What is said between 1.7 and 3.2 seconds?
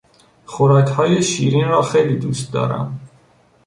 خیلی دوست دارم.